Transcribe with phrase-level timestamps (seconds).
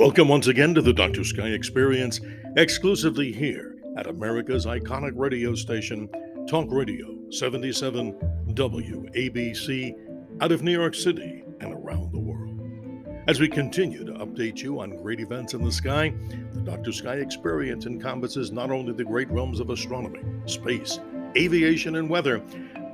[0.00, 1.24] Welcome once again to the Dr.
[1.24, 2.22] Sky Experience,
[2.56, 6.08] exclusively here at America's iconic radio station,
[6.48, 8.14] Talk Radio 77
[8.46, 9.94] WABC,
[10.40, 13.06] out of New York City and around the world.
[13.28, 16.14] As we continue to update you on great events in the sky,
[16.54, 16.92] the Dr.
[16.92, 20.98] Sky Experience encompasses not only the great realms of astronomy, space,
[21.36, 22.42] aviation, and weather,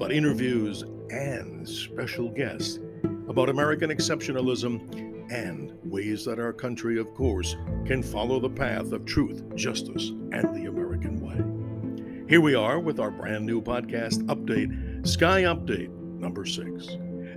[0.00, 2.80] but interviews and special guests
[3.28, 9.04] about American exceptionalism and ways that our country, of course, can follow the path of
[9.04, 12.26] truth, justice, and the American way.
[12.28, 16.88] Here we are with our brand new podcast update, Sky Update number six,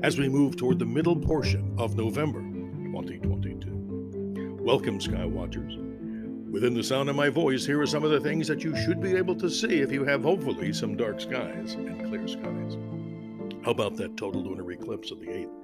[0.03, 4.57] as we move toward the middle portion of November 2022.
[4.61, 5.77] Welcome, Sky Watchers.
[6.51, 8.99] Within the sound of my voice, here are some of the things that you should
[8.99, 12.77] be able to see if you have hopefully some dark skies and clear skies.
[13.63, 15.58] How about that total lunar eclipse of the 8th?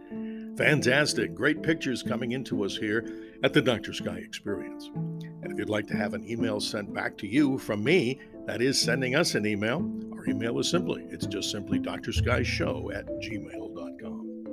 [0.57, 1.35] Fantastic.
[1.35, 3.05] Great pictures coming into us here
[3.43, 3.91] at the Dr.
[3.91, 4.89] Sky Experience.
[4.93, 8.61] And if you'd like to have an email sent back to you from me, that
[8.61, 9.79] is sending us an email,
[10.13, 14.45] our email is simply, it's just simply drskyshow at gmail.com.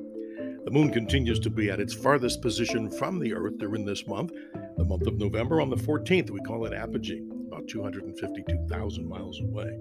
[0.65, 4.33] The moon continues to be at its farthest position from the Earth during this month,
[4.77, 5.61] the month of November.
[5.61, 9.79] On the 14th, we call it apogee, about 252,000 miles away.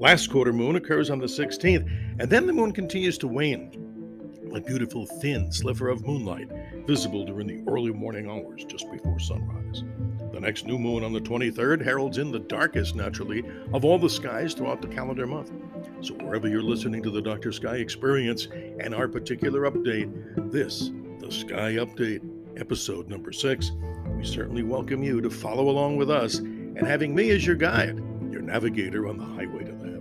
[0.00, 3.81] Last quarter moon occurs on the 16th, and then the moon continues to wane
[4.54, 6.48] a beautiful thin sliver of moonlight
[6.86, 9.82] visible during the early morning hours just before sunrise.
[10.32, 14.10] The next new moon on the 23rd heralds in the darkest, naturally, of all the
[14.10, 15.52] skies throughout the calendar month.
[16.00, 17.52] So, wherever you're listening to the Dr.
[17.52, 18.48] Sky experience
[18.80, 22.20] and our particular update, this, the Sky Update,
[22.58, 23.72] episode number six,
[24.16, 27.96] we certainly welcome you to follow along with us and having me as your guide,
[28.30, 29.91] your navigator on the highway to heavens.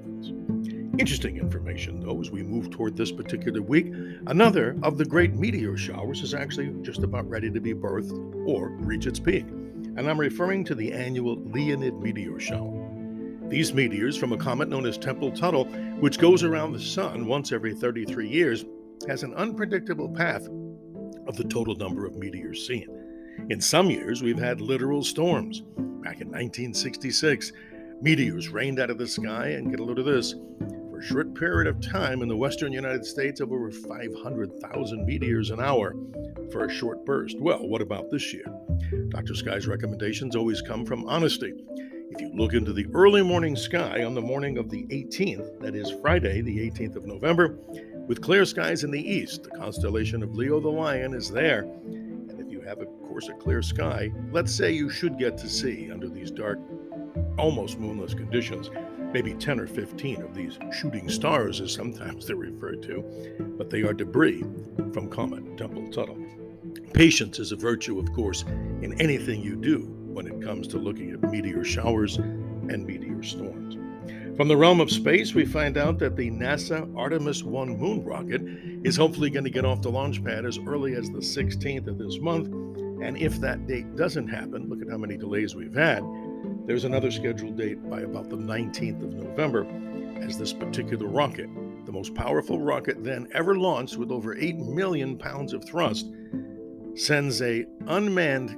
[1.00, 3.94] Interesting information, though, as we move toward this particular week.
[4.28, 8.12] Another of the great meteor showers is actually just about ready to be birthed
[8.46, 12.90] or reach its peak, and I'm referring to the annual Leonid meteor shower.
[13.48, 15.66] These meteors from a comet known as Tempel Tuttle,
[16.02, 18.66] which goes around the sun once every 33 years,
[19.08, 20.46] has an unpredictable path
[21.26, 22.88] of the total number of meteors seen.
[23.50, 25.62] In some years, we've had literal storms.
[26.04, 27.54] Back in 1966,
[28.02, 30.36] meteors rained out of the sky, and get a load of this
[31.02, 35.96] short period of time in the western United States of over 500,000 meteors an hour
[36.52, 37.40] for a short burst.
[37.40, 38.46] Well, what about this year?
[39.10, 39.34] Dr.
[39.34, 41.54] Sky's recommendations always come from honesty.
[42.12, 45.76] If you look into the early morning sky on the morning of the 18th, that
[45.76, 47.58] is Friday, the 18th of November,
[48.08, 51.62] with clear skies in the east, the constellation of Leo the Lion is there.
[51.62, 55.50] And if you have, of course, a clear sky, let's say you should get to
[55.50, 56.60] see under these dark,
[57.38, 58.70] almost moonless conditions
[59.14, 63.04] maybe 10 or 15 of these shooting stars, as sometimes they're referred to,
[63.58, 64.44] but they are debris
[64.94, 66.18] from Comet Tempel-Tuttle.
[66.94, 68.44] Patience is a virtue, of course,
[68.82, 69.80] in anything you do
[70.14, 73.78] when it comes to looking at meteor showers and meteor storms.
[74.38, 78.42] From the realm of space, we find out that the NASA Artemis 1 moon rocket
[78.84, 81.98] is hopefully going to get off the launch pad as early as the 16th of
[81.98, 82.48] this month.
[83.04, 86.02] And if that date doesn't happen, look at how many delays we've had,
[86.66, 89.66] there's another scheduled date by about the 19th of November
[90.22, 91.50] as this particular rocket,
[91.86, 96.12] the most powerful rocket then ever launched with over 8 million pounds of thrust,
[96.96, 98.58] sends a unmanned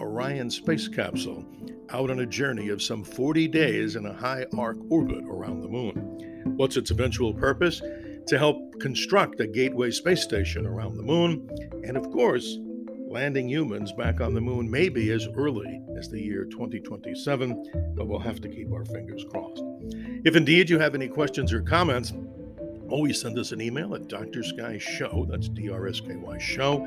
[0.00, 1.44] Orion space capsule
[1.90, 5.68] out on a journey of some 40 days in a high arc orbit around the
[5.68, 5.94] moon.
[6.56, 7.80] What's its eventual purpose?
[8.28, 11.48] To help construct a gateway space station around the moon,
[11.84, 12.58] and of course,
[13.14, 18.08] landing humans back on the moon may be as early as the year 2027, but
[18.08, 19.62] we'll have to keep our fingers crossed.
[20.24, 22.12] If indeed you have any questions or comments,
[22.88, 24.42] always send us an email at Dr.
[24.42, 26.84] Sky Show, that's D R S K Y Show,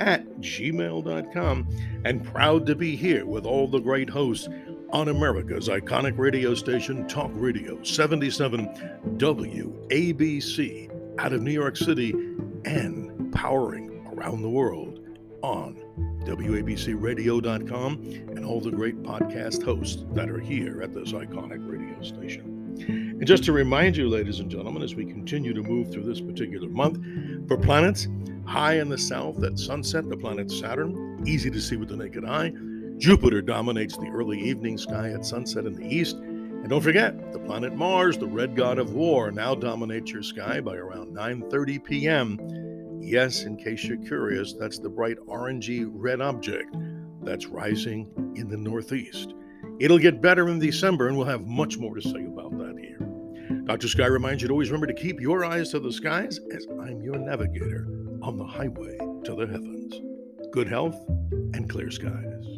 [0.00, 1.68] at gmail.com.
[2.06, 4.48] And proud to be here with all the great hosts
[4.94, 8.66] on America's iconic radio station, Talk Radio 77
[9.18, 12.12] WABC, out of New York City
[12.64, 15.05] and powering around the world
[15.46, 15.76] on
[16.24, 17.92] WABCRadio.com
[18.34, 22.74] and all the great podcast hosts that are here at this iconic radio station.
[22.88, 26.20] And just to remind you, ladies and gentlemen, as we continue to move through this
[26.20, 26.98] particular month,
[27.46, 28.08] for planets
[28.44, 32.24] high in the south at sunset, the planet Saturn, easy to see with the naked
[32.24, 32.52] eye.
[32.98, 36.16] Jupiter dominates the early evening sky at sunset in the east.
[36.16, 40.60] And don't forget, the planet Mars, the red god of war, now dominates your sky
[40.60, 42.65] by around 9:30 p.m.
[43.00, 46.76] Yes, in case you're curious, that's the bright orangey red object
[47.22, 49.34] that's rising in the northeast.
[49.78, 52.98] It'll get better in December, and we'll have much more to say about that here.
[53.64, 53.88] Dr.
[53.88, 57.02] Sky reminds you to always remember to keep your eyes to the skies as I'm
[57.02, 57.86] your navigator
[58.22, 60.00] on the highway to the heavens.
[60.52, 60.96] Good health
[61.52, 62.55] and clear skies.